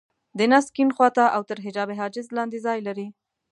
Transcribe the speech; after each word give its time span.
د 0.37 0.39
نس 0.51 0.65
کيڼ 0.75 0.89
خوا 0.95 1.09
ته 1.17 1.25
او 1.35 1.41
تر 1.49 1.57
حجاب 1.65 1.89
حاجز 1.99 2.27
لاندې 2.37 2.57
ځای 2.65 2.79
لري. 2.87 3.07